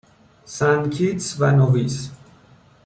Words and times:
سنت 0.45 0.93
کیتس 0.93 1.35
و 1.39 1.51
نویس 1.51 2.11